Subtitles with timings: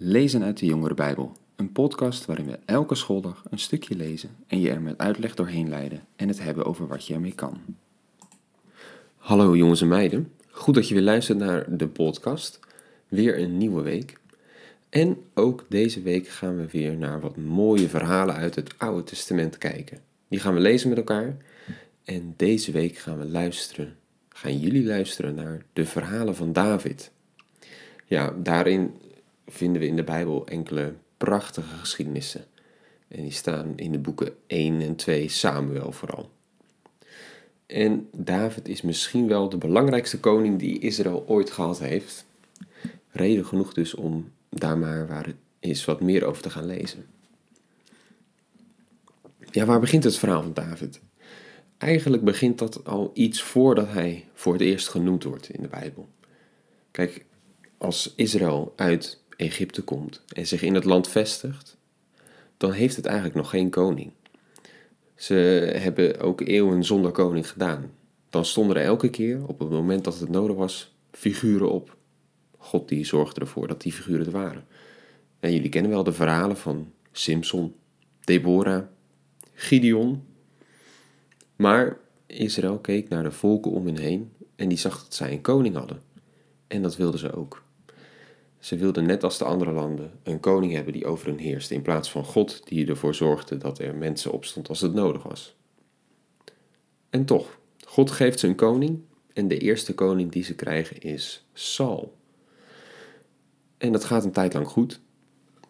[0.00, 4.60] Lezen uit de Jongere Bijbel, een podcast waarin we elke schooldag een stukje lezen en
[4.60, 7.60] je er met uitleg doorheen leiden en het hebben over wat je ermee kan.
[9.16, 12.60] Hallo jongens en meiden, goed dat je weer luistert naar de podcast.
[13.08, 14.18] Weer een nieuwe week.
[14.88, 19.58] En ook deze week gaan we weer naar wat mooie verhalen uit het Oude Testament
[19.58, 19.98] kijken.
[20.28, 21.36] Die gaan we lezen met elkaar.
[22.04, 23.96] En deze week gaan we luisteren,
[24.28, 27.10] gaan jullie luisteren naar de verhalen van David.
[28.06, 28.90] Ja, daarin
[29.48, 32.44] vinden we in de Bijbel enkele prachtige geschiedenissen.
[33.08, 36.30] En die staan in de boeken 1 en 2 Samuel vooral.
[37.66, 42.26] En David is misschien wel de belangrijkste koning die Israël ooit gehad heeft.
[43.10, 47.06] Reden genoeg dus om daar maar waar het is wat meer over te gaan lezen.
[49.50, 51.00] Ja, waar begint het verhaal van David?
[51.78, 56.08] Eigenlijk begint dat al iets voordat hij voor het eerst genoemd wordt in de Bijbel.
[56.90, 57.24] Kijk,
[57.78, 61.76] als Israël uit Egypte komt en zich in het land vestigt,
[62.56, 64.12] dan heeft het eigenlijk nog geen koning.
[65.14, 65.34] Ze
[65.76, 67.90] hebben ook eeuwen zonder koning gedaan.
[68.30, 71.96] Dan stonden er elke keer, op het moment dat het nodig was, figuren op.
[72.56, 74.66] God die zorgde ervoor dat die figuren er waren.
[75.40, 77.74] En jullie kennen wel de verhalen van Simson,
[78.24, 78.84] Deborah,
[79.54, 80.24] Gideon.
[81.56, 85.40] Maar Israël keek naar de volken om hen heen en die zag dat zij een
[85.40, 86.02] koning hadden.
[86.66, 87.66] En dat wilden ze ook.
[88.58, 91.82] Ze wilden net als de andere landen een koning hebben die over hen heerste, in
[91.82, 95.56] plaats van God die ervoor zorgde dat er mensen opstond als het nodig was.
[97.10, 99.00] En toch, God geeft ze een koning
[99.32, 102.16] en de eerste koning die ze krijgen is Saul.
[103.78, 105.00] En dat gaat een tijd lang goed,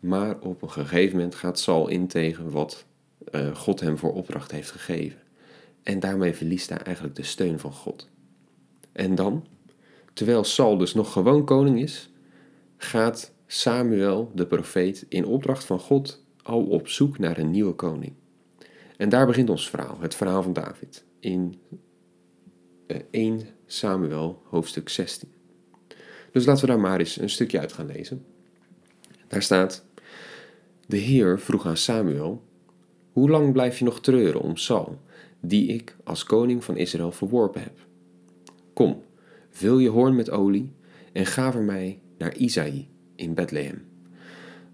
[0.00, 2.84] maar op een gegeven moment gaat Saul in tegen wat
[3.30, 5.18] uh, God hem voor opdracht heeft gegeven.
[5.82, 8.08] En daarmee verliest hij eigenlijk de steun van God.
[8.92, 9.46] En dan,
[10.12, 12.10] terwijl Saul dus nog gewoon koning is,
[12.76, 18.12] gaat Samuel, de profeet, in opdracht van God al op zoek naar een nieuwe koning.
[18.96, 21.54] En daar begint ons verhaal, het verhaal van David, in
[23.10, 25.32] 1 eh, Samuel, hoofdstuk 16.
[26.32, 28.24] Dus laten we daar maar eens een stukje uit gaan lezen.
[29.28, 29.84] Daar staat:
[30.86, 32.42] De Heer vroeg aan Samuel:
[33.12, 34.98] Hoe lang blijf je nog treuren om Saul,
[35.40, 37.78] die ik als koning van Israël verworpen heb?
[38.72, 39.02] Kom,
[39.50, 40.72] vul je hoorn met olie
[41.12, 43.82] en ga voor mij naar Isaï in Bethlehem.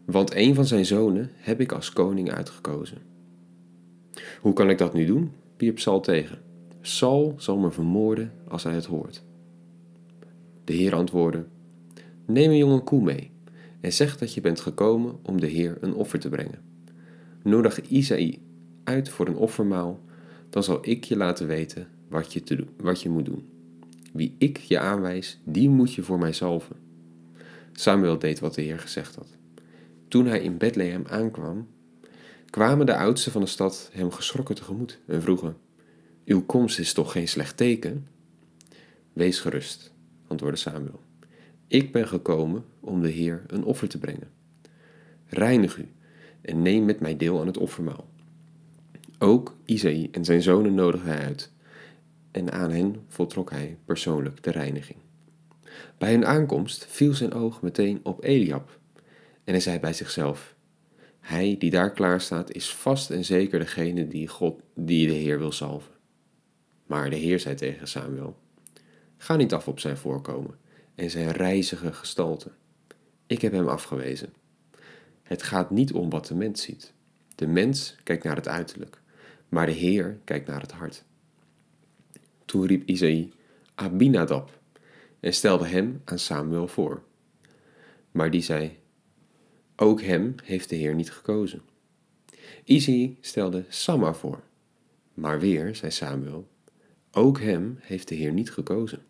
[0.05, 2.99] Want een van zijn zonen heb ik als koning uitgekozen.
[4.41, 5.33] Hoe kan ik dat nu doen?
[5.57, 6.39] wierp Saul tegen.
[6.81, 9.23] Saul zal me vermoorden als hij het hoort.
[10.65, 11.45] De Heer antwoordde:
[12.27, 13.31] Neem een jonge koe mee
[13.81, 16.63] en zeg dat je bent gekomen om de Heer een offer te brengen.
[17.43, 18.39] Nodig Isaï
[18.85, 20.01] uit voor een offermaal,
[20.51, 23.49] dan zal ik je laten weten wat je, te doen, wat je moet doen.
[24.13, 26.90] Wie ik je aanwijs, die moet je voor mij zalven.
[27.81, 29.37] Samuel deed wat de Heer gezegd had.
[30.09, 31.69] Toen hij in Bethlehem aankwam,
[32.51, 35.57] kwamen de oudsten van de stad hem geschrokken tegemoet en vroegen:
[36.25, 38.07] Uw komst is toch geen slecht teken?
[39.13, 39.93] Wees gerust,
[40.27, 41.01] antwoordde Samuel.
[41.67, 44.31] Ik ben gekomen om de Heer een offer te brengen.
[45.27, 45.89] Reinig u
[46.41, 48.09] en neem met mij deel aan het offermaal.
[49.19, 51.53] Ook Isaïe en zijn zonen nodigde hij uit,
[52.31, 54.99] en aan hen voltrok hij persoonlijk de reiniging.
[55.99, 58.79] Bij hun aankomst viel zijn oog meteen op Eliab.
[59.45, 60.55] En hij zei bij zichzelf:
[61.21, 65.39] Hij die daar klaar staat, is vast en zeker degene die, God, die de Heer
[65.39, 65.93] wil salven.
[66.87, 68.37] Maar de Heer zei tegen Samuel:
[69.17, 70.59] Ga niet af op zijn voorkomen
[70.95, 72.51] en zijn reizige gestalte.
[73.27, 74.33] Ik heb hem afgewezen.
[75.23, 76.93] Het gaat niet om wat de mens ziet.
[77.35, 79.01] De mens kijkt naar het uiterlijk,
[79.49, 81.05] maar de Heer kijkt naar het hart.
[82.45, 83.33] Toen riep Isaïe
[83.75, 84.60] Abinadab
[85.21, 87.03] en stelde hem aan Samuel voor.
[88.11, 88.79] Maar die zei:
[89.77, 91.63] Ook hem heeft de Heer niet gekozen.
[92.65, 94.43] Izzy stelde Samma voor.
[95.15, 96.49] Maar weer, zei Samuel,
[97.13, 99.03] ook hem heeft de Heer niet gekozen.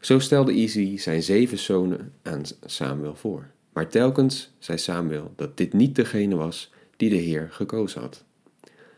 [0.00, 3.50] Zo stelde Izzy zijn zeven zonen aan Samuel voor.
[3.72, 8.24] Maar telkens zei Samuel dat dit niet degene was die de Heer gekozen had.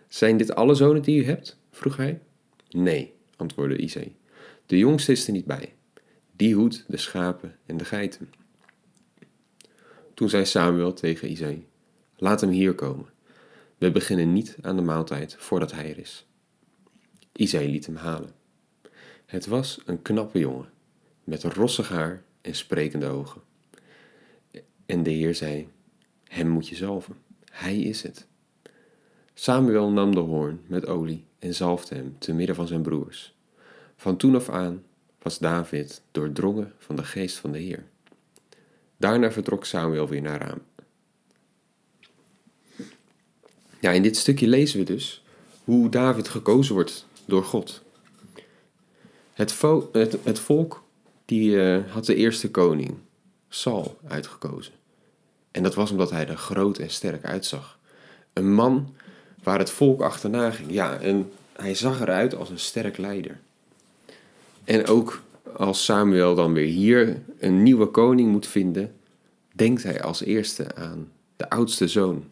[0.09, 1.59] Zijn dit alle zonen die u hebt?
[1.71, 2.21] vroeg hij.
[2.71, 4.13] Nee, antwoordde Izzy.
[4.67, 5.75] De jongste is er niet bij.
[6.41, 8.33] Die hoedt de schapen en de geiten.
[10.15, 11.67] Toen zei Samuel tegen Isaïe:
[12.17, 13.07] Laat hem hier komen.
[13.79, 16.27] We beginnen niet aan de maaltijd voordat hij er is.
[17.33, 18.33] Isaïe liet hem halen.
[19.27, 20.69] Het was een knappe jongen,
[21.25, 23.41] met rossig haar en sprekende ogen.
[24.87, 25.69] En de Heer zei:
[26.25, 27.17] Hem moet je zalven.
[27.51, 28.27] Hij is het.
[29.35, 33.35] Samuel nam de hoorn met olie en zalfde hem te midden van zijn broers.
[33.97, 34.85] Van toen af aan
[35.23, 37.85] was David doordrongen van de geest van de Heer.
[38.97, 40.61] Daarna vertrok Samuel weer naar Rama.
[43.81, 45.23] Ja, in dit stukje lezen we dus
[45.65, 47.83] hoe David gekozen wordt door God.
[49.33, 49.61] Het,
[50.23, 50.83] het, volk
[51.25, 52.95] die, uh, had de eerste koning,
[53.49, 54.73] Saul, uitgekozen.
[55.51, 57.79] En dat was omdat hij er groot en sterk uitzag.
[58.33, 58.95] Een man
[59.43, 60.73] waar het volk achterna ging.
[60.73, 63.41] Ja, en hij zag eruit als een sterk leider.
[64.65, 65.23] En ook
[65.57, 68.95] als Samuel dan weer hier een nieuwe koning moet vinden,
[69.53, 72.25] denkt hij als eerste aan de oudste zoon,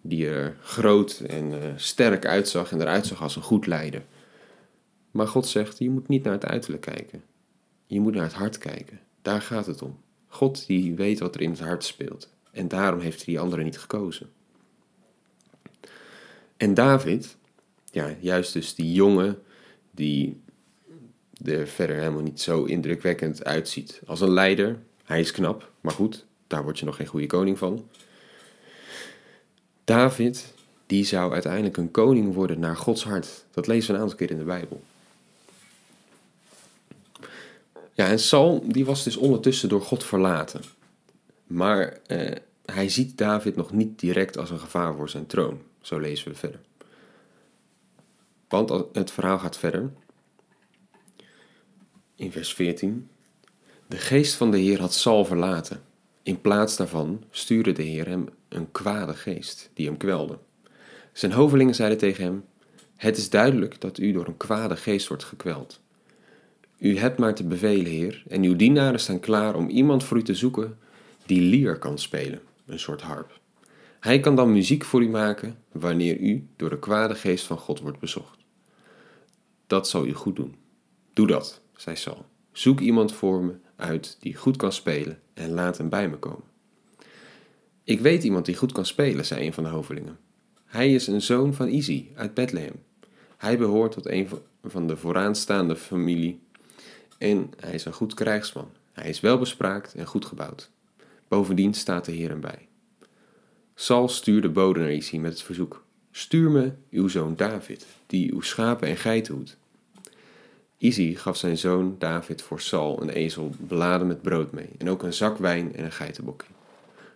[0.00, 4.02] die er groot en uh, sterk uitzag en eruit zag als een goed leider.
[5.10, 7.22] Maar God zegt, je moet niet naar het uiterlijk kijken.
[7.86, 9.00] Je moet naar het hart kijken.
[9.22, 10.00] Daar gaat het om.
[10.26, 12.30] God die weet wat er in het hart speelt.
[12.50, 14.30] En daarom heeft hij die anderen niet gekozen.
[16.56, 17.36] En David,
[17.90, 19.38] ja, juist dus die jongen
[19.90, 20.40] die
[21.44, 24.78] er verder helemaal niet zo indrukwekkend uitziet als een leider.
[25.04, 27.88] Hij is knap, maar goed, daar word je nog geen goede koning van.
[29.84, 30.54] David,
[30.86, 33.44] die zou uiteindelijk een koning worden naar Gods hart.
[33.50, 34.82] Dat lezen we een aantal keer in de Bijbel.
[37.92, 40.60] Ja, en Saul, die was dus ondertussen door God verlaten.
[41.46, 45.60] Maar eh, hij ziet David nog niet direct als een gevaar voor zijn troon.
[45.80, 46.60] Zo lezen we verder.
[48.48, 49.90] Want het verhaal gaat verder.
[52.18, 53.08] In vers 14.
[53.86, 55.82] De geest van de Heer had Saul verlaten.
[56.22, 60.38] In plaats daarvan stuurde de Heer hem een kwade geest die hem kwelde.
[61.12, 62.44] Zijn hovelingen zeiden tegen hem:
[62.96, 65.80] Het is duidelijk dat u door een kwade geest wordt gekweld.
[66.78, 70.22] U hebt maar te bevelen, Heer, en uw dienaren staan klaar om iemand voor u
[70.22, 70.78] te zoeken
[71.26, 73.40] die lier kan spelen, een soort harp.
[74.00, 77.80] Hij kan dan muziek voor u maken wanneer u door de kwade geest van God
[77.80, 78.38] wordt bezocht.
[79.66, 80.54] Dat zal u goed doen.
[81.12, 82.26] Doe dat, zei Saul.
[82.52, 86.44] Zoek iemand voor me uit die goed kan spelen en laat hem bij me komen.
[87.84, 90.18] Ik weet iemand die goed kan spelen, zei een van de hovelingen.
[90.64, 92.82] Hij is een zoon van Izi uit Bethlehem.
[93.36, 94.28] Hij behoort tot een
[94.64, 96.40] van de vooraanstaande familie
[97.18, 98.70] en hij is een goed krijgsman.
[98.92, 100.70] Hij is welbespraakt en goed gebouwd.
[101.28, 102.68] Bovendien staat de Heer hem bij.
[103.74, 108.40] Saul stuurde bode naar Isi met het verzoek: Stuur me uw zoon David, die uw
[108.40, 109.56] schapen en geiten hoedt.
[110.78, 115.02] Isi gaf zijn zoon David voor Saul een ezel beladen met brood mee en ook
[115.02, 116.52] een zak wijn en een geitenbokje.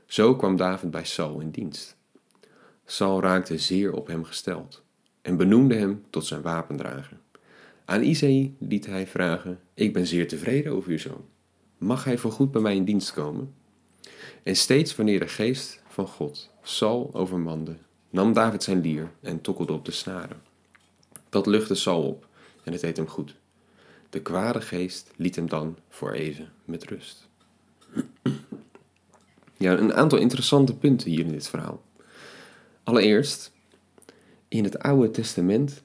[0.06, 1.96] Zo kwam David bij Saul in dienst.
[2.84, 4.82] Saul raakte zeer op hem gesteld
[5.22, 7.18] en benoemde hem tot zijn wapendrager.
[7.84, 11.24] Aan Isai liet hij vragen: Ik ben zeer tevreden over uw zoon.
[11.78, 13.54] Mag hij voorgoed bij mij in dienst komen?
[14.42, 17.76] En steeds wanneer de geest van God Saul overmande,
[18.10, 20.42] nam David zijn lier en tokkelde op de snaren.
[21.28, 22.26] Dat luchtte Saul op
[22.64, 23.39] en het deed hem goed.
[24.10, 27.28] De kwade geest liet hem dan voor even met rust.
[29.56, 31.82] Ja, een aantal interessante punten hier in dit verhaal.
[32.82, 33.52] Allereerst,
[34.48, 35.82] in het Oude Testament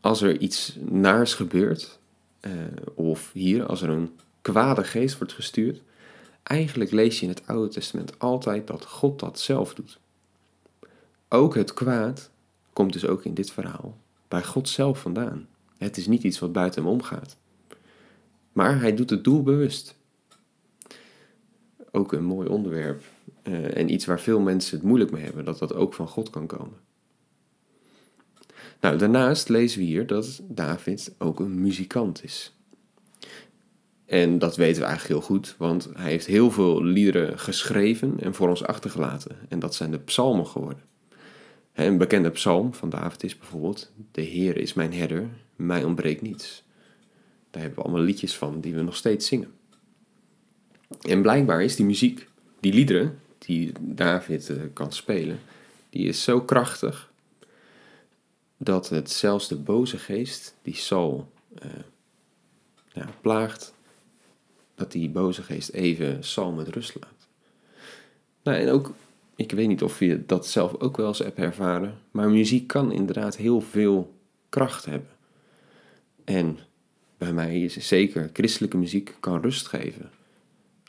[0.00, 1.98] als er iets naars gebeurt,
[2.40, 2.52] uh,
[2.94, 5.82] of hier als er een kwade geest wordt gestuurd,
[6.42, 9.98] eigenlijk lees je in het Oude Testament altijd dat God dat zelf doet.
[11.28, 12.30] Ook het kwaad
[12.72, 13.96] komt dus ook in dit verhaal
[14.28, 15.48] bij God zelf vandaan.
[15.82, 17.36] Het is niet iets wat buiten hem omgaat.
[18.52, 19.96] Maar hij doet het doelbewust.
[21.90, 23.02] Ook een mooi onderwerp
[23.42, 26.30] uh, en iets waar veel mensen het moeilijk mee hebben, dat dat ook van God
[26.30, 26.78] kan komen.
[28.80, 32.56] Nou, daarnaast lezen we hier dat David ook een muzikant is.
[34.04, 38.34] En dat weten we eigenlijk heel goed, want hij heeft heel veel liederen geschreven en
[38.34, 39.36] voor ons achtergelaten.
[39.48, 40.91] En dat zijn de psalmen geworden.
[41.72, 46.62] Een bekende psalm van David is bijvoorbeeld: De Heer is mijn herder, mij ontbreekt niets.
[47.50, 49.52] Daar hebben we allemaal liedjes van die we nog steeds zingen.
[51.00, 52.28] En blijkbaar is die muziek,
[52.60, 55.40] die liederen die David eh, kan spelen,
[55.90, 57.10] die is zo krachtig
[58.56, 61.32] dat het zelfs de boze geest die Saul
[61.64, 61.70] uh,
[62.92, 63.74] ja, plaagt,
[64.74, 67.28] dat die boze geest even Saul met rust laat.
[68.42, 68.94] Nou, en ook,
[69.36, 72.92] ik weet niet of je dat zelf ook wel eens hebt ervaren, maar muziek kan
[72.92, 74.14] inderdaad heel veel
[74.48, 75.10] kracht hebben.
[76.24, 76.58] En
[77.18, 80.10] bij mij is zeker christelijke muziek kan rust geven.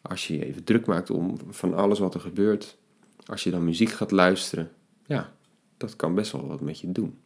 [0.01, 2.77] Als je je even druk maakt om van alles wat er gebeurt,
[3.25, 4.71] als je dan muziek gaat luisteren,
[5.05, 5.33] ja,
[5.77, 7.17] dat kan best wel wat met je doen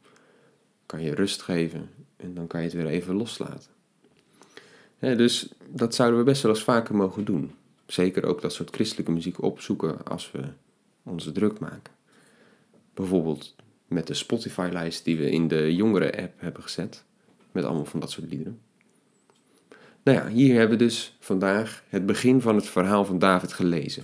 [0.88, 3.69] kan je rust geven en dan kan je het weer even loslaten.
[5.00, 7.51] dus dat zouden we best wel eens vaker mogen doen.
[7.86, 10.43] Zeker ook dat soort christelijke muziek opzoeken als we
[11.08, 11.94] onze druk maken.
[12.94, 13.56] Bijvoorbeeld
[13.88, 17.04] met de Spotify-lijst die we in de jongere-app hebben gezet.
[17.52, 18.60] Met allemaal van dat soort liederen.
[20.04, 24.04] Nou ja, hier hebben we dus vandaag het begin van het verhaal van David gelezen.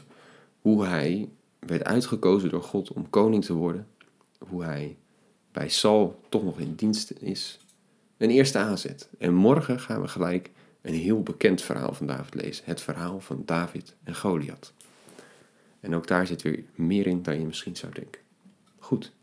[0.61, 1.29] hoe hij
[1.59, 3.87] werd uitgekozen door God om koning te worden.
[4.37, 4.97] Hoe hij
[5.51, 7.59] bij Saul toch nog in dienst is.
[8.17, 9.09] Een eerste aanzet.
[9.17, 12.65] En morgen gaan we gelijk een heel bekend verhaal van David lezen.
[12.65, 14.73] Het verhaal van David en Goliath.
[15.83, 18.21] En ook daar zit weer meer in dan je misschien zou denken.
[18.79, 19.13] Goed,